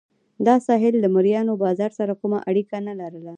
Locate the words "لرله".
2.99-3.29